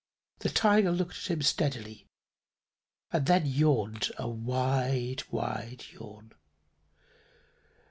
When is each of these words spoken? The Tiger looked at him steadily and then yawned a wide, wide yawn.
The 0.39 0.49
Tiger 0.49 0.91
looked 0.91 1.15
at 1.15 1.29
him 1.29 1.43
steadily 1.43 2.07
and 3.13 3.27
then 3.27 3.45
yawned 3.45 4.09
a 4.17 4.27
wide, 4.27 5.21
wide 5.29 5.83
yawn. 5.91 6.33